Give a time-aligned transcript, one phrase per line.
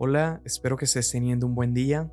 [0.00, 2.08] Hola, espero que estés teniendo un buen día.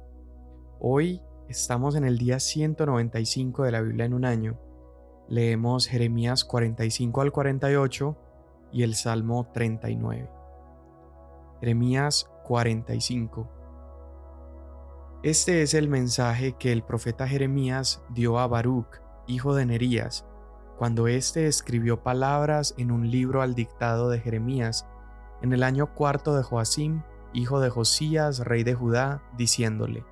[0.80, 4.60] Hoy estamos en el día 195 de la Biblia en un año.
[5.30, 8.18] Leemos Jeremías 45 al 48
[8.72, 10.28] y el Salmo 39.
[11.60, 13.52] Jeremías 45.
[15.22, 20.26] Este es el mensaje que el profeta Jeremías dio a Baruch, hijo de Nerías,
[20.80, 24.88] cuando éste escribió palabras en un libro al dictado de Jeremías
[25.44, 27.04] en el año cuarto de Joacim,
[27.36, 30.04] hijo de Josías, rey de Judá, diciéndole,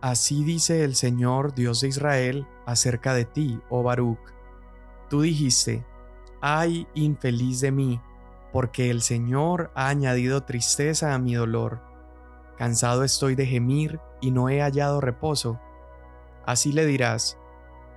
[0.00, 4.18] Así dice el Señor Dios de Israel acerca de ti, oh Baruch.
[5.08, 5.86] Tú dijiste,
[6.40, 8.00] ay infeliz de mí,
[8.52, 11.80] porque el Señor ha añadido tristeza a mi dolor.
[12.56, 15.60] Cansado estoy de gemir y no he hallado reposo.
[16.46, 17.38] Así le dirás,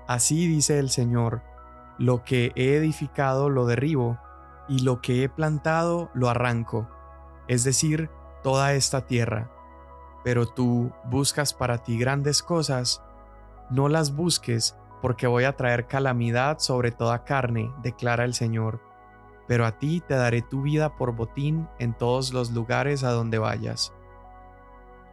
[0.08, 1.42] así dice el Señor,
[1.98, 4.20] lo que he edificado lo derribo,
[4.68, 6.90] y lo que he plantado lo arranco,
[7.48, 8.10] es decir,
[8.46, 9.50] toda esta tierra.
[10.24, 13.02] Pero tú buscas para ti grandes cosas,
[13.72, 18.82] no las busques, porque voy a traer calamidad sobre toda carne, declara el Señor.
[19.48, 23.40] Pero a ti te daré tu vida por botín en todos los lugares a donde
[23.40, 23.94] vayas.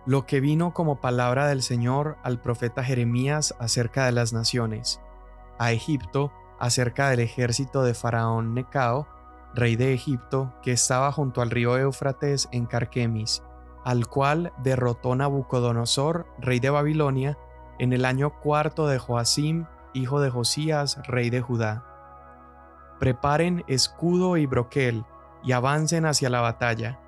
[0.05, 5.01] Lo que vino como palabra del Señor al profeta Jeremías acerca de las naciones,
[5.59, 9.09] a Egipto acerca del ejército de Faraón Necao,
[9.55, 13.43] rey de Egipto, que estaba junto al río Éufrates en Carquemis,
[13.85, 17.39] al cual derrotó Nabucodonosor, rey de Babilonia,
[17.79, 21.85] en el año cuarto de Joacim, hijo de Josías, rey de Judá.
[22.99, 25.05] Preparen escudo y broquel,
[25.43, 27.01] y avancen hacia la batalla.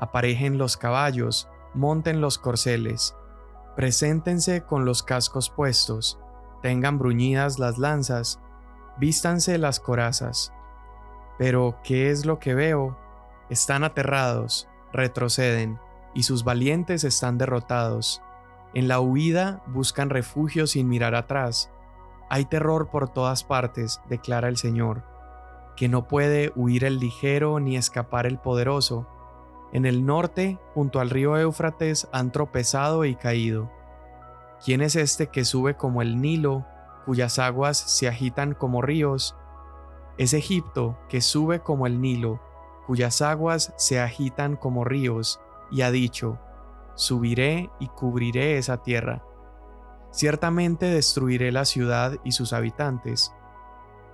[0.00, 3.14] Aparejen los caballos, monten los corceles.
[3.76, 6.18] Preséntense con los cascos puestos,
[6.62, 8.40] tengan bruñidas las lanzas,
[8.98, 10.52] vístanse las corazas
[11.38, 12.96] pero, ¿qué es lo que veo?
[13.50, 15.78] Están aterrados, retroceden,
[16.14, 18.22] y sus valientes están derrotados.
[18.74, 21.70] En la huida buscan refugio sin mirar atrás.
[22.28, 25.04] Hay terror por todas partes, declara el Señor,
[25.76, 29.06] que no puede huir el ligero ni escapar el poderoso.
[29.72, 33.70] En el norte, junto al río Éufrates, han tropezado y caído.
[34.64, 36.64] ¿Quién es este que sube como el Nilo,
[37.04, 39.36] cuyas aguas se agitan como ríos?
[40.18, 42.40] Es Egipto que sube como el Nilo,
[42.86, 45.40] cuyas aguas se agitan como ríos,
[45.70, 46.38] y ha dicho,
[46.94, 49.22] Subiré y cubriré esa tierra.
[50.10, 53.34] Ciertamente destruiré la ciudad y sus habitantes.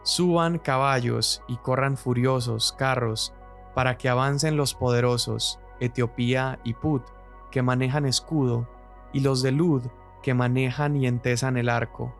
[0.02, 3.32] Suban caballos y corran furiosos carros,
[3.72, 7.04] para que avancen los poderosos, Etiopía y Put,
[7.52, 8.68] que manejan escudo,
[9.12, 9.84] y los de Lud,
[10.24, 12.12] que manejan y entesan el arco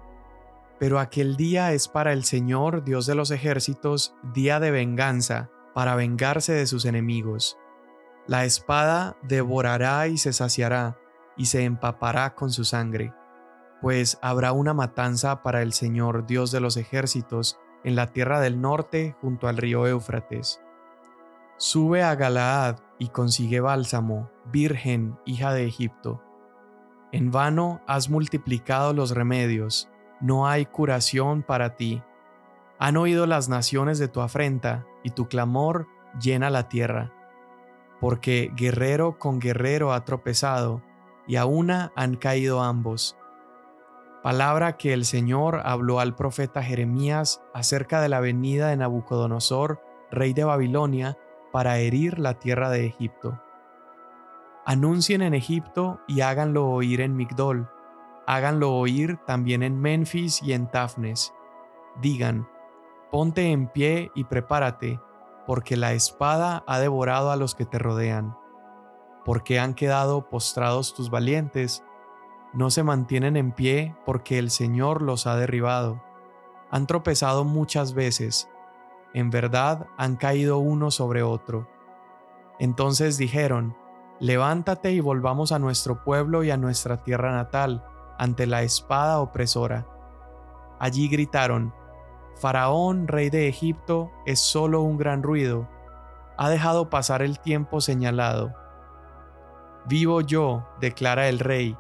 [0.83, 5.95] pero aquel día es para el Señor, Dios de los ejércitos, día de venganza, para
[5.95, 7.57] vengarse de sus enemigos.
[8.27, 10.99] La espada devorará y se saciará,
[11.37, 13.15] y se empapará con su sangre,
[13.81, 18.61] pues habrá una matanza para el Señor, Dios de los ejércitos, en la tierra del
[18.61, 20.61] norte junto al río Éufrates.
[21.59, 26.25] Sube a Galaad y consigue bálsamo, virgen, hija de Egipto.
[27.13, 29.92] En vano has multiplicado los remedios,
[30.23, 32.03] no hay curación para ti.
[32.79, 35.89] Han oído las naciones de tu afrenta, y tu clamor
[36.21, 37.13] llena la tierra.
[38.01, 40.81] Porque guerrero con guerrero ha tropezado,
[41.27, 43.17] y a una han caído ambos.
[44.23, 49.83] Palabra que el Señor habló al profeta Jeremías acerca de la venida de Nabucodonosor,
[50.13, 51.19] rey de Babilonia,
[51.51, 53.41] para herir la tierra de Egipto.
[54.65, 57.69] Anuncien en Egipto y háganlo oír en Migdol,
[58.33, 61.35] Háganlo oír también en Memphis y en Tafnes.
[62.01, 62.49] Digan,
[63.11, 64.99] ponte en pie y prepárate,
[65.47, 68.35] porque la espada ha devorado a los que te rodean.
[69.27, 71.85] Porque han quedado postrados tus valientes,
[72.55, 76.03] no se mantienen en pie porque el Señor los ha derribado.
[76.71, 78.49] Han tropezado muchas veces,
[79.13, 81.69] en verdad han caído uno sobre otro.
[82.59, 83.77] Entonces dijeron,
[84.21, 87.85] Levántate y volvamos a nuestro pueblo y a nuestra tierra natal
[88.19, 89.87] ante la espada opresora.
[90.79, 91.73] Allí gritaron,
[92.37, 95.69] Faraón, rey de Egipto, es solo un gran ruido,
[96.37, 98.55] ha dejado pasar el tiempo señalado.
[99.87, 101.77] Vivo yo, declara el rey,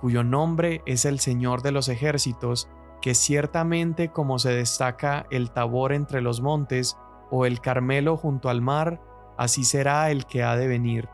[0.00, 2.68] cuyo nombre es el Señor de los ejércitos,
[3.02, 6.96] que ciertamente como se destaca el Tabor entre los montes,
[7.30, 9.00] o el Carmelo junto al mar,
[9.36, 11.08] así será el que ha de venir.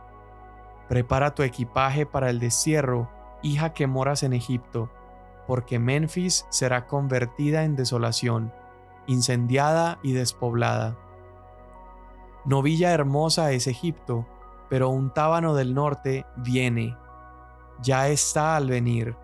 [0.88, 3.10] Prepara tu equipaje para el destierro,
[3.42, 4.90] hija que moras en Egipto,
[5.46, 8.52] porque Memphis será convertida en desolación,
[9.06, 10.96] incendiada y despoblada.
[12.44, 14.26] Novilla hermosa es Egipto,
[14.68, 16.96] pero un tábano del norte viene,
[17.80, 19.16] ya está al venir.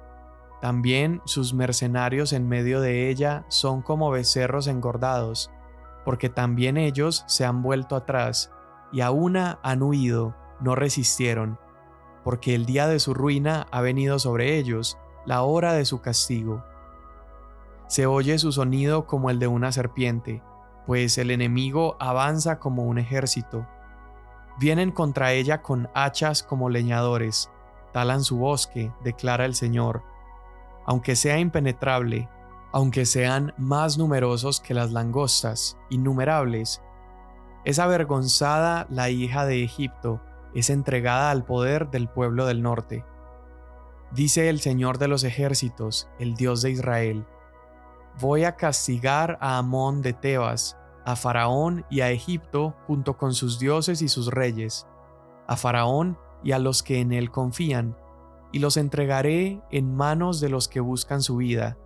[0.61, 5.51] También sus mercenarios en medio de ella son como becerros engordados,
[6.05, 8.53] porque también ellos se han vuelto atrás,
[8.93, 11.59] y a una han huido, no resistieron,
[12.25, 16.65] porque el día de su ruina ha venido sobre ellos, la hora de su castigo.
[17.87, 20.43] Se oye su sonido como el de una serpiente,
[20.87, 23.67] pues el enemigo avanza como un ejército.
[24.59, 27.51] Vienen contra ella con hachas como leñadores,
[27.93, 30.03] talan su bosque, declara el Señor.
[30.87, 32.29] Aunque sea impenetrable,
[32.73, 36.83] aunque sean más numerosos que las langostas, innumerables,
[37.65, 40.21] es avergonzada la hija de Egipto,
[40.55, 43.05] es entregada al poder del pueblo del norte.
[44.13, 47.27] Dice el Señor de los ejércitos, el Dios de Israel,
[48.21, 53.59] Voy a castigar a Amón de Tebas, a Faraón y a Egipto junto con sus
[53.59, 54.87] dioses y sus reyes,
[55.47, 57.97] a Faraón y a los que en él confían,
[58.53, 61.79] y los entregaré en manos de los que buscan su vida,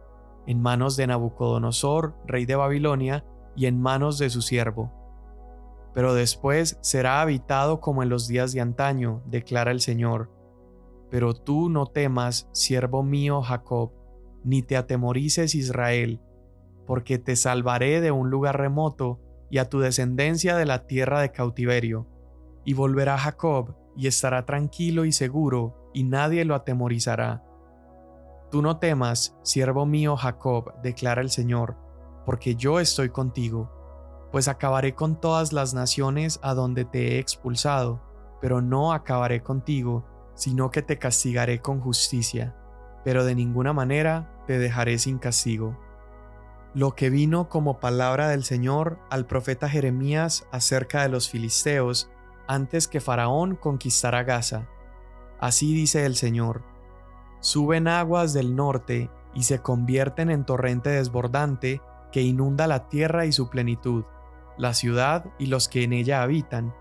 [0.47, 3.25] en manos de Nabucodonosor, rey de Babilonia,
[3.55, 4.93] y en manos de su siervo.
[5.97, 10.31] Pero después será habitado como en los días de antaño, declara el Señor.
[11.11, 13.93] Pero tú no temas, siervo mío Jacob,
[14.45, 16.21] ni te atemorices Israel,
[16.87, 21.33] porque te salvaré de un lugar remoto y a tu descendencia de la tierra de
[21.33, 22.07] cautiverio.
[22.67, 27.43] Y volverá Jacob, y estará tranquilo y seguro, y nadie lo atemorizará.
[28.51, 31.79] Tú no temas, siervo mío Jacob, declara el Señor,
[32.27, 33.73] porque yo estoy contigo,
[34.33, 38.01] pues acabaré con todas las naciones a donde te he expulsado,
[38.41, 42.55] pero no acabaré contigo, sino que te castigaré con justicia,
[43.05, 45.79] pero de ninguna manera te dejaré sin castigo.
[46.75, 52.11] Lo que vino como palabra del Señor al profeta Jeremías acerca de los filisteos
[52.49, 54.69] antes que Faraón conquistara Gaza.
[55.41, 56.63] Así dice el Señor,
[57.41, 61.81] suben aguas del norte y se convierten en torrente desbordante
[62.13, 64.05] que inunda la tierra y su plenitud,
[64.59, 66.75] la ciudad y los que en ella habitan.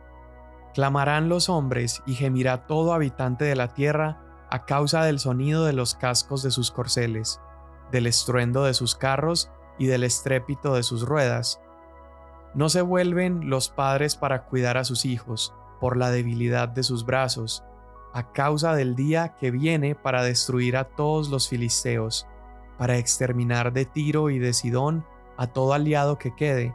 [0.74, 5.74] Clamarán los hombres y gemirá todo habitante de la tierra a causa del sonido de
[5.74, 7.40] los cascos de sus corceles
[7.92, 11.62] del estruendo de sus carros y del estrépito de sus ruedas.
[12.54, 17.06] No se vuelven los padres para cuidar a sus hijos por la debilidad de sus
[17.06, 17.64] brazos,
[18.14, 22.28] a causa del día que viene para destruir a todos los filisteos,
[22.78, 25.06] para exterminar de Tiro y de Sidón
[25.38, 26.74] a todo aliado que quede,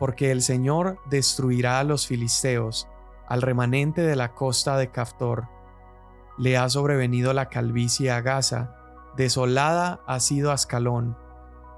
[0.00, 2.88] porque el Señor destruirá a los filisteos,
[3.28, 5.46] al remanente de la costa de Caftor.
[6.38, 8.74] Le ha sobrevenido la calvicie a Gaza,
[9.14, 11.18] Desolada ha sido Ascalón,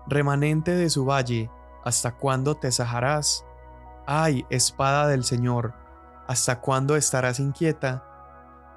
[0.06, 1.50] remanente de su valle,
[1.84, 3.44] ¿hasta cuándo te sajarás?
[4.06, 5.74] Ay, espada del Señor,
[6.28, 8.04] ¿hasta cuándo estarás inquieta?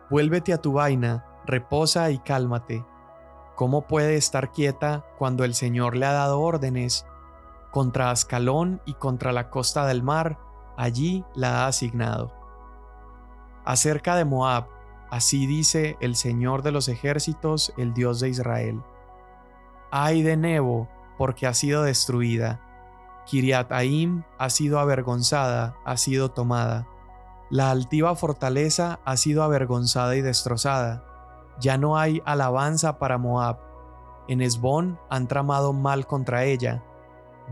[0.09, 2.83] Vuélvete a tu vaina, reposa y cálmate.
[3.55, 7.05] ¿Cómo puede estar quieta cuando el Señor le ha dado órdenes?
[7.75, 10.39] Contra Ascalón y contra la costa del mar,
[10.77, 12.31] allí la ha asignado.
[13.65, 14.67] Acerca de Moab,
[15.09, 18.81] Así dice el Señor de los ejércitos, el Dios de Israel.
[19.91, 20.87] Ay de Nebo,
[21.17, 22.61] porque ha sido destruida.
[23.25, 26.87] Kiriataim ha sido avergonzada, ha sido tomada.
[27.49, 31.03] La altiva fortaleza ha sido avergonzada y destrozada.
[31.59, 33.59] Ya no hay alabanza para Moab.
[34.27, 36.83] En Esbón han tramado mal contra ella.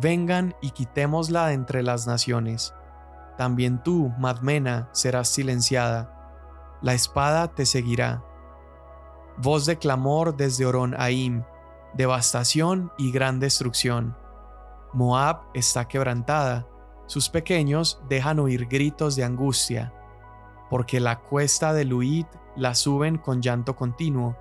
[0.02, 2.74] Vengan y quitémosla entre las naciones.
[3.38, 6.14] También tú, Madmena, serás silenciada
[6.84, 8.26] la espada te seguirá.
[9.38, 11.44] Voz de clamor desde Oron Aim,
[11.94, 14.18] devastación y gran destrucción.
[14.92, 16.68] Moab está quebrantada,
[17.06, 19.94] sus pequeños dejan oír gritos de angustia,
[20.70, 22.26] porque la cuesta de Luid
[22.58, 24.36] la suben con llanto continuo,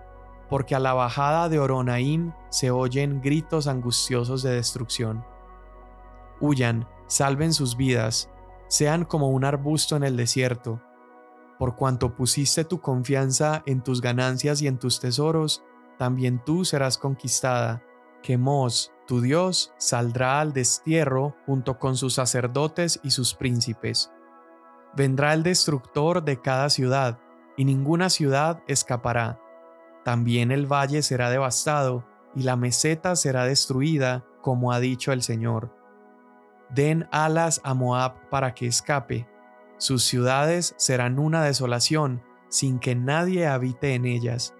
[0.48, 5.24] porque a la bajada de Oronaim se oyen gritos angustiosos de destrucción.
[6.42, 8.30] Huyan, salven sus vidas,
[8.68, 10.82] sean como un arbusto en el desierto,
[11.62, 15.62] por cuanto pusiste tu confianza en tus ganancias y en tus tesoros,
[15.96, 17.84] también tú serás conquistada.
[18.20, 24.10] Que Mos, tu Dios, saldrá al destierro junto con sus sacerdotes y sus príncipes.
[24.96, 27.20] Vendrá el destructor de cada ciudad,
[27.56, 29.38] y ninguna ciudad escapará.
[30.04, 35.72] También el valle será devastado, y la meseta será destruida, como ha dicho el Señor.
[36.74, 39.26] Den alas a Moab para que escape,
[39.82, 44.54] sus ciudades serán una desolación, sin que nadie habite en ellas.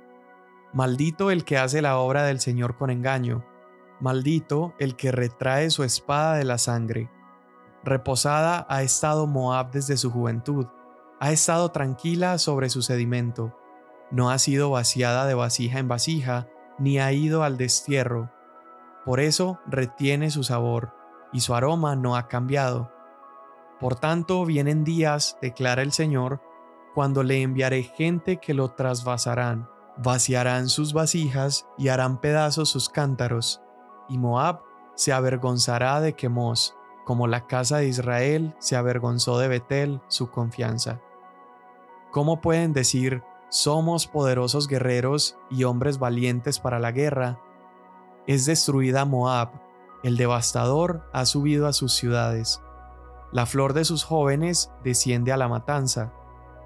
[0.73, 3.45] Maldito el que hace la obra del Señor con engaño,
[4.01, 7.09] maldito el que retrae su espada de la sangre.
[7.85, 10.67] Reposada ha estado Moab desde su juventud,
[11.21, 13.57] ha estado tranquila sobre su sedimento,
[14.11, 16.49] no ha sido vaciada de vasija en vasija,
[16.81, 18.33] ni ha ido al destierro.
[19.05, 20.95] Por eso retiene su sabor,
[21.33, 22.91] y su aroma no ha cambiado.
[23.81, 26.41] Por tanto, vienen días, declara el Señor,
[26.95, 33.61] cuando le enviaré gente que lo trasvasarán, vaciarán sus vasijas y harán pedazos sus cántaros,
[34.09, 34.61] y Moab
[34.95, 41.01] se avergonzará de Quemos, como la casa de Israel se avergonzó de Betel, su confianza.
[42.11, 47.41] ¿Cómo pueden decir, somos poderosos guerreros y hombres valientes para la guerra?
[48.27, 49.51] Es destruida Moab,
[50.03, 52.61] el devastador ha subido a sus ciudades.
[53.31, 56.13] La flor de sus jóvenes desciende a la matanza,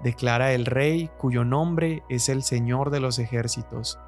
[0.03, 3.99] declara el rey cuyo nombre es el Señor de los ejércitos.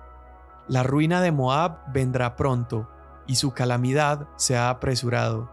[0.67, 2.87] La ruina de Moab vendrá pronto,
[3.27, 5.51] y su calamidad se ha apresurado.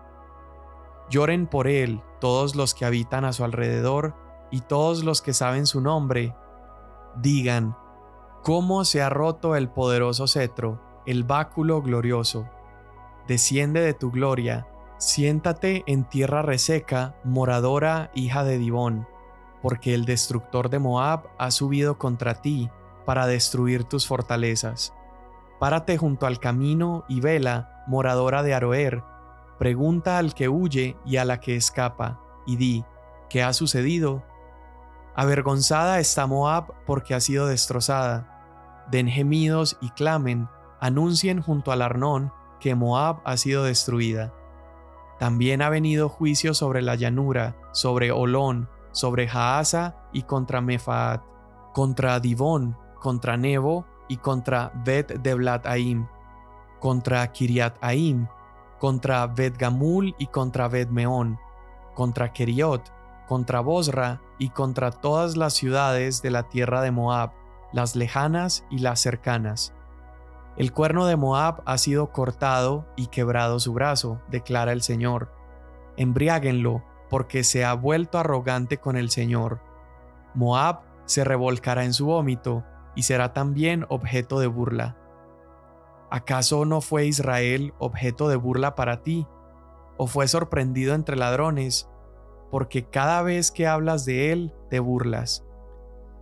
[1.10, 4.14] Lloren por él todos los que habitan a su alrededor
[4.50, 6.34] y todos los que saben su nombre.
[7.16, 7.76] Digan,
[8.42, 12.48] ¿cómo se ha roto el poderoso cetro, el báculo glorioso?
[13.28, 14.66] Desciende de tu gloria,
[14.98, 19.06] siéntate en tierra reseca, moradora hija de Dibón
[19.66, 22.70] porque el destructor de Moab ha subido contra ti
[23.04, 24.94] para destruir tus fortalezas.
[25.58, 29.02] Párate junto al camino y vela, moradora de Aroer,
[29.58, 32.84] pregunta al que huye y a la que escapa, y di,
[33.28, 34.22] ¿qué ha sucedido?
[35.16, 38.84] Avergonzada está Moab porque ha sido destrozada.
[38.92, 44.32] Den gemidos y clamen, anuncien junto al Arnón que Moab ha sido destruida.
[45.18, 51.22] También ha venido juicio sobre la llanura, sobre Olón, sobre Jaasa y contra Mefaat,
[51.72, 56.08] contra Divón, contra Nebo y contra Bet Deblat-Aim,
[56.80, 58.26] contra Kiriat Aim,
[58.78, 61.38] contra Bet Gamul y contra Bet Meón,
[61.94, 62.92] contra Keriot,
[63.26, 67.32] contra Bosra y contra todas las ciudades de la tierra de Moab,
[67.72, 69.74] las lejanas y las cercanas.
[70.56, 75.30] El cuerno de Moab ha sido cortado y quebrado su brazo, declara el Señor.
[75.98, 79.60] Embriáguenlo porque se ha vuelto arrogante con el Señor.
[80.34, 84.96] Moab se revolcará en su vómito y será también objeto de burla.
[86.10, 89.26] ¿Acaso no fue Israel objeto de burla para ti?
[89.98, 91.88] ¿O fue sorprendido entre ladrones?
[92.50, 95.44] Porque cada vez que hablas de él, te burlas.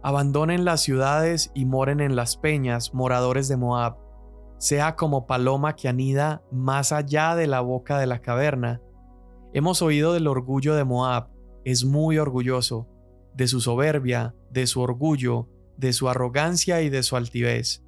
[0.03, 4.04] Abandonen las ciudades y moren en las peñas, moradores de Moab.
[4.59, 8.81] Sea como paloma que anida más allá de la boca de la caverna,
[9.57, 11.29] Hemos oído del orgullo de Moab,
[11.65, 12.89] es muy orgulloso,
[13.35, 17.85] de su soberbia, de su orgullo, de su arrogancia y de su altivez.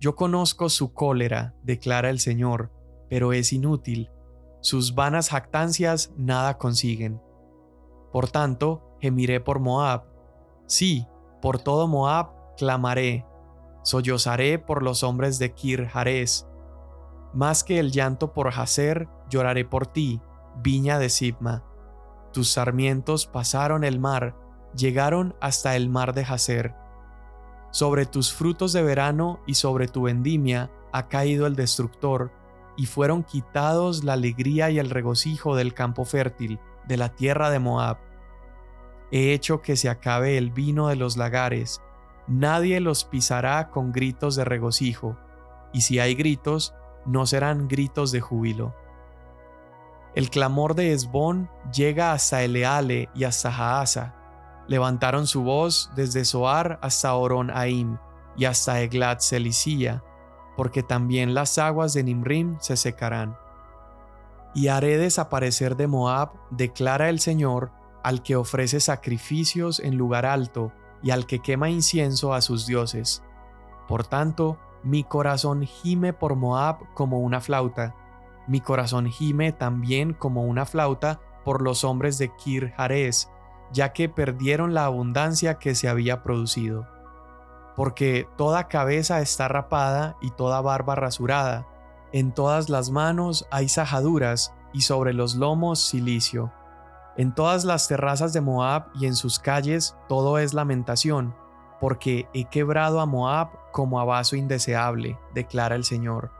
[0.00, 2.72] Yo conozco su cólera, declara el Señor,
[3.08, 4.10] pero es inútil.
[4.62, 7.22] Sus vanas jactancias nada consiguen.
[8.10, 10.06] Por tanto, gemiré por Moab.
[10.66, 11.06] Sí,
[11.40, 13.24] por todo Moab clamaré.
[13.82, 16.46] Sollozaré por los hombres de Kir Jarez.
[17.32, 20.20] Más que el llanto por Hazer, lloraré por ti,
[20.62, 21.64] viña de Sibma.
[22.32, 24.36] Tus sarmientos pasaron el mar,
[24.74, 26.74] llegaron hasta el mar de Jazer.
[27.70, 32.32] Sobre tus frutos de verano y sobre tu vendimia ha caído el destructor,
[32.76, 37.58] y fueron quitados la alegría y el regocijo del campo fértil, de la tierra de
[37.58, 37.98] Moab.
[39.12, 41.80] He hecho que se acabe el vino de los lagares,
[42.30, 45.18] nadie los pisará con gritos de regocijo,
[45.72, 48.74] y si hay gritos, no serán gritos de júbilo.
[50.14, 54.14] El clamor de Esbón llega hasta Eleale y hasta Jaasa.
[54.68, 57.98] Levantaron su voz desde Soar hasta Oron Aim
[58.36, 60.02] y hasta Eglat Selicía,
[60.56, 63.36] porque también las aguas de Nimrim se secarán.
[64.54, 67.72] Y haré desaparecer de Moab, declara el Señor,
[68.02, 70.72] al que ofrece sacrificios en lugar alto
[71.02, 73.22] y al que quema incienso a sus dioses.
[73.88, 77.94] Por tanto, mi corazón gime por Moab como una flauta,
[78.46, 83.30] mi corazón gime también como una flauta por los hombres de Kir Jarez,
[83.72, 86.88] ya que perdieron la abundancia que se había producido.
[87.76, 91.66] Porque toda cabeza está rapada y toda barba rasurada,
[92.12, 96.52] en todas las manos hay sajaduras y sobre los lomos silicio.
[97.16, 101.34] En todas las terrazas de Moab y en sus calles todo es lamentación,
[101.80, 106.30] porque he quebrado a Moab como a vaso indeseable, declara el Señor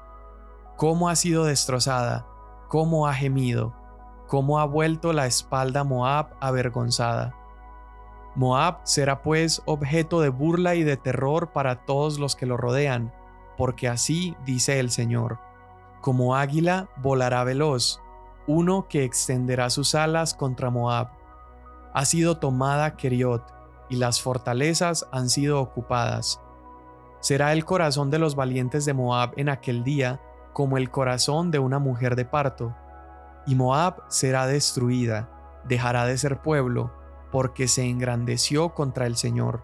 [0.80, 2.26] cómo ha sido destrozada,
[2.68, 3.74] cómo ha gemido,
[4.28, 7.34] cómo ha vuelto la espalda Moab avergonzada.
[8.34, 13.12] Moab será pues objeto de burla y de terror para todos los que lo rodean,
[13.58, 15.38] porque así dice el Señor.
[16.00, 18.00] Como águila volará veloz,
[18.50, 21.10] uno que extenderá sus alas contra Moab.
[21.94, 23.44] Ha sido tomada Keriot,
[23.88, 26.40] y las fortalezas han sido ocupadas.
[27.20, 30.20] Será el corazón de los valientes de Moab en aquel día
[30.52, 32.74] como el corazón de una mujer de parto,
[33.46, 35.30] y Moab será destruida,
[35.64, 36.92] dejará de ser pueblo,
[37.30, 39.62] porque se engrandeció contra el Señor.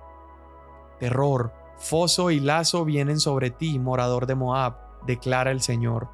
[1.01, 4.77] Terror, foso y lazo vienen sobre ti, morador de Moab,
[5.07, 6.09] declara el Señor.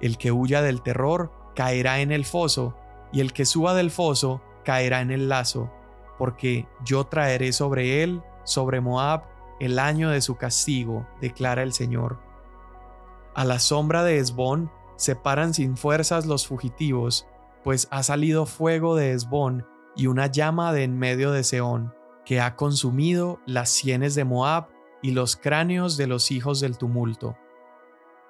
[0.00, 2.76] El que huya del terror caerá en el foso,
[3.12, 5.70] y el que suba del foso caerá en el lazo,
[6.18, 9.24] porque yo traeré sobre él, sobre Moab,
[9.60, 12.18] el año de su castigo, declara el Señor.
[13.34, 17.26] A la sombra de Esbón se paran sin fuerzas los fugitivos,
[17.62, 21.94] pues ha salido fuego de Esbón y una llama de en medio de Seón,
[22.24, 24.68] que ha consumido las sienes de Moab
[25.02, 27.36] y los cráneos de los hijos del tumulto.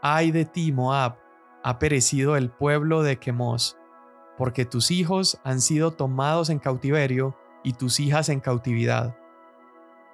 [0.00, 1.19] Ay de ti, Moab,
[1.62, 3.76] ha perecido el pueblo de Quemos,
[4.37, 9.16] porque tus hijos han sido tomados en cautiverio y tus hijas en cautividad.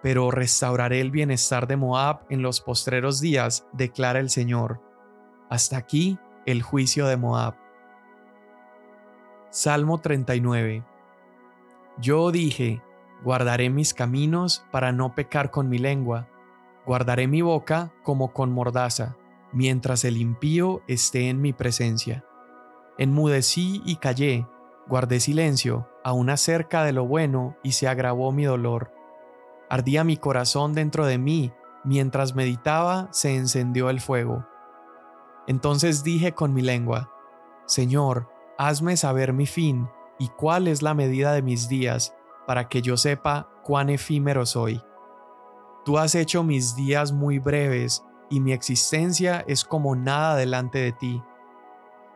[0.03, 4.81] Pero restauraré el bienestar de Moab en los postreros días, declara el Señor.
[5.49, 7.55] Hasta aquí el juicio de Moab.
[9.51, 10.85] Salmo 39
[11.99, 12.83] Yo dije,
[13.25, 16.29] guardaré mis caminos para no pecar con mi lengua,
[16.85, 19.17] guardaré mi boca como con mordaza,
[19.53, 22.25] mientras el impío esté en mi presencia.
[22.99, 24.47] Enmudecí y callé,
[24.87, 28.93] guardé silencio, aún acerca de lo bueno, y se agravó mi dolor.
[29.71, 31.53] Ardía mi corazón dentro de mí,
[31.85, 34.47] mientras meditaba se encendió el fuego.
[35.47, 37.11] Entonces dije con mi lengua,
[37.67, 38.29] Señor,
[38.59, 39.89] hazme saber mi fin
[40.19, 42.15] y cuál es la medida de mis días,
[42.47, 44.83] para que yo sepa cuán efímero soy.
[45.85, 50.93] Tú has hecho mis días muy breves, y mi existencia es como nada delante de
[50.93, 51.23] ti.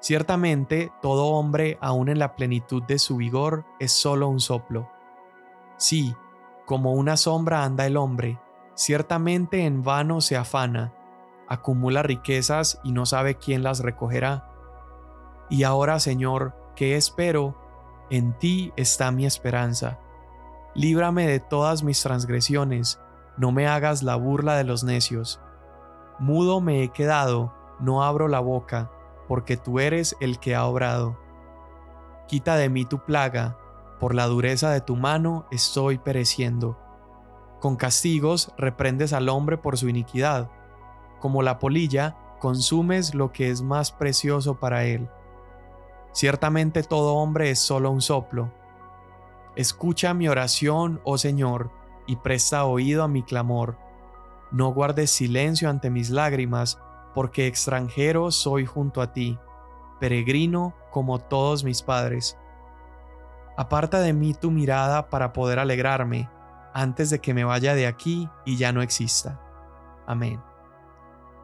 [0.01, 4.91] Ciertamente, todo hombre, aun en la plenitud de su vigor, es solo un soplo.
[5.77, 6.15] Sí,
[6.67, 8.41] como una sombra anda el hombre,
[8.75, 10.93] ciertamente en vano se afana,
[11.49, 14.49] acumula riquezas y no sabe quién las recogerá.
[15.51, 17.57] Y ahora, Señor, ¿qué espero?
[18.11, 19.99] En ti está mi esperanza.
[20.75, 22.99] Líbrame de todas mis transgresiones,
[23.37, 25.41] no me hagas la burla de los necios.
[26.23, 28.93] Mudo me he quedado, no abro la boca
[29.27, 31.19] porque tú eres el que ha obrado.
[32.29, 33.59] Quita de mí tu plaga,
[33.99, 36.79] por la dureza de tu mano estoy pereciendo.
[37.61, 40.49] Con castigos reprendes al hombre por su iniquidad,
[41.19, 45.11] como la polilla consumes lo que es más precioso para él.
[46.13, 48.53] Ciertamente todo hombre es solo un soplo.
[49.57, 51.73] Escucha mi oración, oh Señor,
[52.07, 53.77] y presta oído a mi clamor.
[54.53, 56.79] No guardes silencio ante mis lágrimas,
[57.15, 59.39] porque extranjero soy junto a ti,
[59.99, 62.39] peregrino como todos mis padres.
[63.57, 66.29] Aparta de mí tu mirada para poder alegrarme,
[66.75, 69.41] antes de que me vaya de aquí y ya no exista.
[70.07, 70.41] Amén.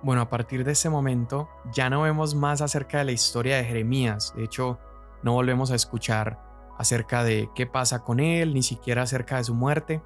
[0.02, 3.64] Bueno, a partir de ese momento ya no vemos más acerca de la historia de
[3.64, 4.78] Jeremías, de hecho
[5.22, 6.38] no volvemos a escuchar
[6.78, 10.00] acerca de qué pasa con él, ni siquiera acerca de su muerte,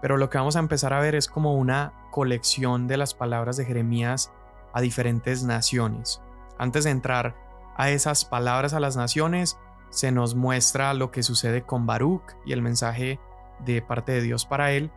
[0.00, 3.56] pero lo que vamos a empezar a ver es como una colección de las palabras
[3.56, 4.32] de Jeremías
[4.72, 6.20] a diferentes naciones.
[6.58, 7.36] Antes de entrar
[7.76, 9.58] a esas palabras a las naciones,
[9.90, 13.20] se nos muestra lo que sucede con Baruch y el mensaje
[13.64, 14.90] de parte de Dios para él,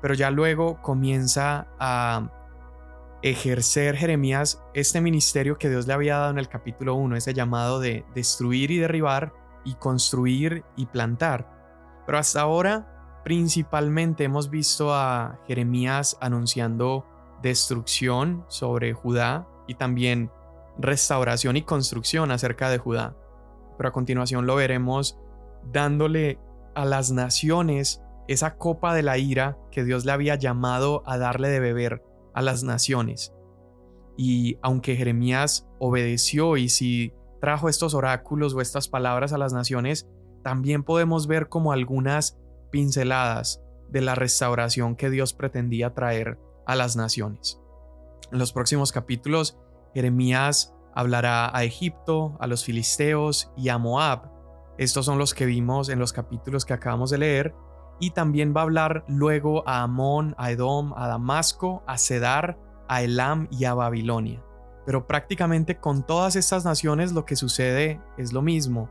[0.00, 2.30] pero ya luego comienza a
[3.22, 7.80] ejercer Jeremías este ministerio que Dios le había dado en el capítulo 1, ese llamado
[7.80, 9.32] de destruir y derribar
[9.64, 11.46] y construir y plantar.
[12.06, 17.06] Pero hasta ahora principalmente hemos visto a Jeremías anunciando
[17.42, 20.30] destrucción sobre Judá y también
[20.78, 23.16] restauración y construcción acerca de Judá.
[23.76, 25.18] Pero a continuación lo veremos
[25.72, 26.38] dándole
[26.74, 31.48] a las naciones esa copa de la ira que Dios le había llamado a darle
[31.48, 32.02] de beber
[32.34, 33.34] a las naciones.
[34.16, 40.08] Y aunque Jeremías obedeció y si trajo estos oráculos o estas palabras a las naciones,
[40.42, 42.38] también podemos ver como algunas
[42.70, 47.60] pinceladas de la restauración que Dios pretendía traer a las naciones.
[48.32, 49.58] En los próximos capítulos,
[49.94, 54.30] Jeremías hablará a Egipto, a los filisteos y a Moab.
[54.78, 57.54] Estos son los que vimos en los capítulos que acabamos de leer.
[57.98, 63.02] Y también va a hablar luego a Amón, a Edom, a Damasco, a Cedar, a
[63.02, 64.42] Elam y a Babilonia.
[64.86, 68.88] Pero prácticamente con todas estas naciones lo que sucede es lo mismo.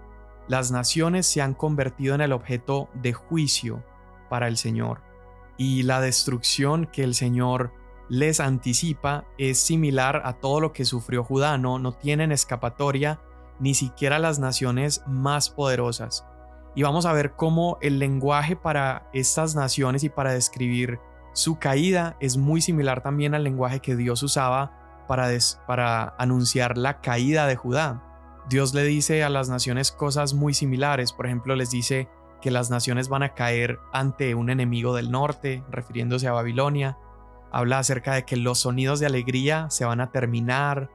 [0.50, 3.84] Las naciones se han convertido en el objeto de juicio
[4.30, 5.02] para el Señor
[5.58, 7.72] y la destrucción que el Señor
[8.10, 13.20] les anticipa es similar a todo lo que sufrió Judá, no, tienen escapatoria
[13.60, 16.26] ni siquiera las naciones más poderosas.
[16.74, 21.00] y vamos a ver cómo el lenguaje para estas naciones y para describir
[21.34, 25.30] su caída es muy similar también al lenguaje que Dios usaba para,
[25.68, 28.09] para anunciar la caída de Judá.
[28.50, 32.10] Dios le dice a las naciones cosas muy similares, por ejemplo les dice
[32.42, 36.98] que las naciones van a caer ante un enemigo del norte, refiriéndose a Babilonia.
[37.52, 40.90] Habla acerca de que los sonidos de alegría se van a terminar,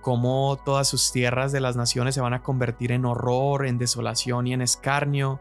[0.00, 4.46] cómo todas sus tierras de las naciones se van a convertir en horror, en desolación
[4.46, 5.40] y en escarnio,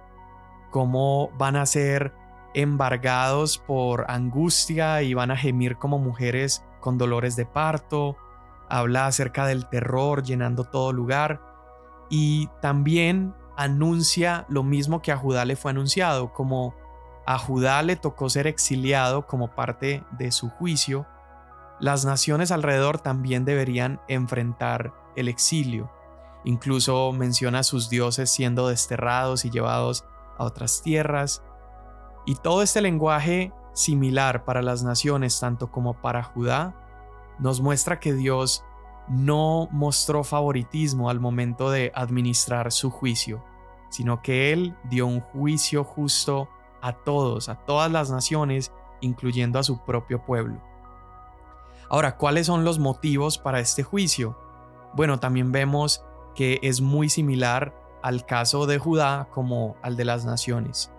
[0.72, 2.12] cómo van a ser
[2.56, 8.18] embargados por angustia y van a gemir como mujeres con dolores de parto,
[8.68, 11.51] habla acerca del terror llenando todo lugar
[12.12, 16.76] y también anuncia lo mismo que a Judá le fue anunciado, como
[17.26, 21.08] a Judá le tocó ser exiliado como parte de su juicio,
[21.80, 25.90] las naciones alrededor también deberían enfrentar el exilio.
[26.44, 30.06] Incluso menciona a sus dioses siendo desterrados y llevados
[30.38, 31.42] a otras tierras.
[32.26, 36.76] Y todo este lenguaje similar para las naciones, tanto como para Judá,
[37.40, 38.66] nos muestra que Dios
[39.12, 43.44] no mostró favoritismo al momento de administrar su juicio,
[43.90, 46.48] sino que Él dio un juicio justo
[46.82, 48.72] a todos, a todas las naciones,
[49.02, 50.62] incluyendo a su propio pueblo.
[51.90, 54.38] Ahora, ¿cuáles son los motivos para este juicio?
[54.94, 60.24] Bueno, también vemos que es muy similar al caso de Judá como al de las
[60.24, 60.90] naciones.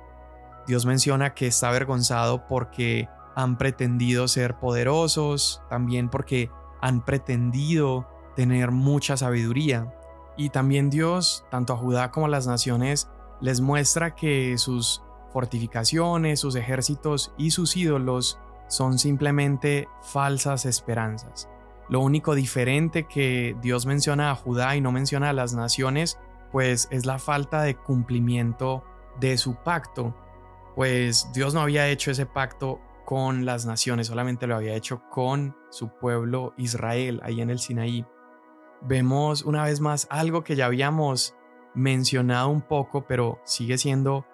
[0.66, 6.51] Dios menciona que está avergonzado porque han pretendido ser poderosos, también porque
[6.83, 9.95] han pretendido tener mucha sabiduría.
[10.37, 13.09] Y también Dios, tanto a Judá como a las naciones,
[13.40, 21.49] les muestra que sus fortificaciones, sus ejércitos y sus ídolos son simplemente falsas esperanzas.
[21.88, 26.18] Lo único diferente que Dios menciona a Judá y no menciona a las naciones,
[26.51, 28.85] pues es la falta de cumplimiento
[29.21, 30.14] de su pacto,
[30.75, 35.56] pues Dios no había hecho ese pacto con las naciones, solamente lo había hecho con
[35.70, 38.06] su pueblo Israel ahí en el Sinaí.
[38.82, 41.36] Vemos una vez más algo que ya habíamos
[41.74, 44.26] mencionado un poco, pero sigue siendo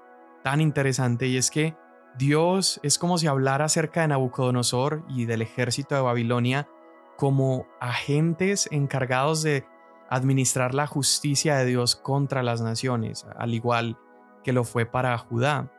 [0.43, 1.77] tan interesante y es que
[2.17, 6.69] Dios es como si hablara acerca de Nabucodonosor y del ejército de Babilonia
[7.17, 9.67] como agentes encargados de
[10.09, 13.99] administrar la justicia de Dios contra las naciones, al igual
[14.43, 15.71] que lo fue para Judá.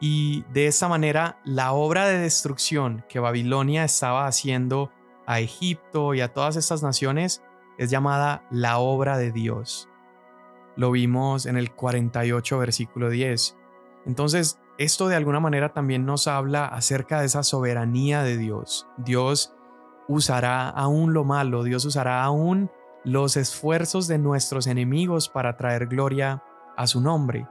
[0.00, 4.90] Y de esta manera, la obra de destrucción que Babilonia estaba haciendo
[5.26, 7.42] a Egipto y a todas estas naciones
[7.78, 9.88] es llamada la obra de Dios.
[10.76, 13.56] Lo vimos en el 48 versículo 10.
[14.06, 18.86] Entonces, esto de alguna manera también nos habla acerca de esa soberanía de Dios.
[18.96, 19.54] Dios
[20.08, 22.70] usará aún lo malo, Dios usará aún
[23.04, 26.42] los esfuerzos de nuestros enemigos para traer gloria
[26.76, 27.46] a su nombre.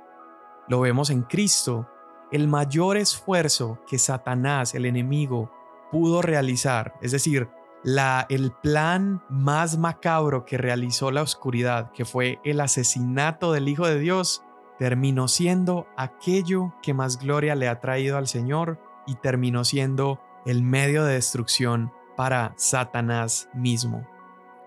[0.67, 1.87] Lo vemos en Cristo.
[2.31, 5.51] El mayor esfuerzo que Satanás, el enemigo,
[5.91, 7.49] pudo realizar, es decir,
[7.83, 13.87] la, el plan más macabro que realizó la oscuridad, que fue el asesinato del Hijo
[13.87, 14.43] de Dios,
[14.77, 20.63] terminó siendo aquello que más gloria le ha traído al Señor y terminó siendo el
[20.63, 24.07] medio de destrucción para Satanás mismo.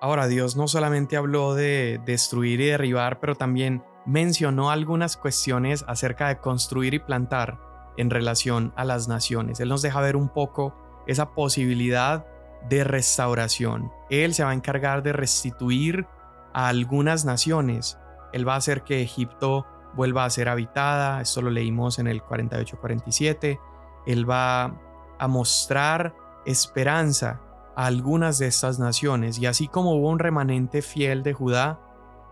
[0.01, 6.29] Ahora Dios no solamente habló de destruir y derribar, pero también mencionó algunas cuestiones acerca
[6.29, 7.59] de construir y plantar
[7.97, 9.61] en relación a las naciones.
[9.61, 10.75] Él nos deja ver un poco
[11.07, 12.27] esa posibilidad
[12.69, 13.93] de restauración.
[14.11, 16.07] Él se va a encargar de restituir
[16.53, 17.99] a algunas naciones.
[18.33, 22.23] Él va a hacer que Egipto vuelva a ser habitada, esto lo leímos en el
[22.23, 23.61] 48-47,
[24.07, 24.81] Él va
[25.19, 26.15] a mostrar
[26.47, 27.41] esperanza
[27.77, 31.81] a algunas de estas naciones y así como hubo un remanente fiel de Judá,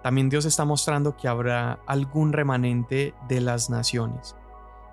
[0.02, 4.36] también Dios está mostrando que habrá algún remanente de las naciones.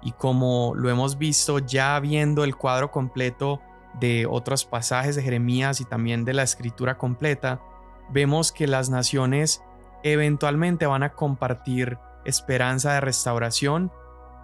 [0.01, 3.61] Y como lo hemos visto ya viendo el cuadro completo
[3.99, 7.61] de otros pasajes de Jeremías y también de la escritura completa,
[8.09, 9.63] vemos que las naciones
[10.03, 13.91] eventualmente van a compartir esperanza de restauración,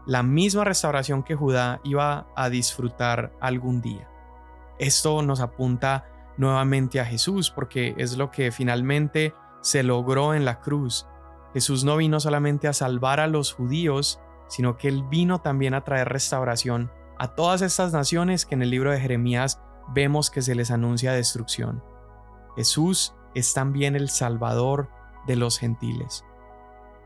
[0.06, 4.10] la misma restauración que Judá iba a disfrutar algún día.
[4.80, 6.06] Esto nos apunta
[6.38, 11.08] nuevamente a Jesús porque es lo que finalmente se logró en la cruz.
[11.54, 15.84] Jesús no vino solamente a salvar a los judíos, sino que él vino también a
[15.84, 19.62] traer restauración a todas estas naciones que en el libro de Jeremías
[19.93, 21.82] vemos que se les anuncia destrucción.
[22.56, 24.89] Jesús es también el Salvador
[25.26, 26.26] de los gentiles.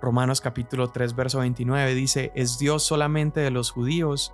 [0.02, 4.34] Romanos capítulo 3, verso 29 dice, ¿es Dios solamente de los judíos?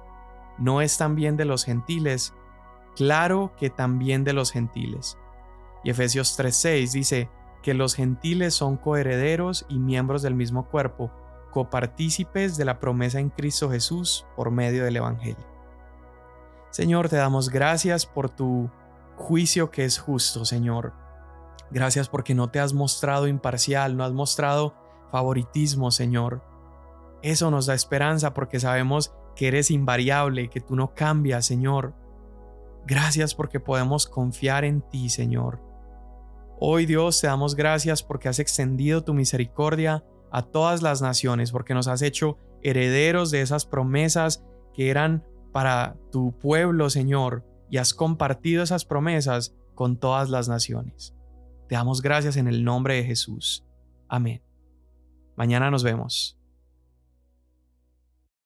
[0.57, 2.33] ¿No es también de los gentiles?
[2.95, 5.17] Claro que también de los gentiles.
[5.83, 7.29] Y Efesios 3:6 dice
[7.63, 11.11] que los gentiles son coherederos y miembros del mismo cuerpo,
[11.51, 15.47] copartícipes de la promesa en Cristo Jesús por medio del Evangelio.
[16.69, 18.69] Señor, te damos gracias por tu
[19.15, 20.93] juicio que es justo, Señor.
[21.71, 24.75] Gracias porque no te has mostrado imparcial, no has mostrado
[25.11, 26.43] favoritismo, Señor.
[27.21, 31.93] Eso nos da esperanza porque sabemos que eres invariable, que tú no cambias, Señor.
[32.85, 35.72] Gracias porque podemos confiar en ti, Señor.
[36.65, 41.73] Hoy Dios te damos gracias porque has extendido tu misericordia a todas las naciones, porque
[41.73, 47.93] nos has hecho herederos de esas promesas que eran para tu pueblo, Señor, y has
[47.93, 51.13] compartido esas promesas con todas las naciones.
[51.67, 53.65] Te damos gracias en el nombre de Jesús.
[54.07, 54.41] Amén.
[55.35, 56.39] Mañana nos vemos.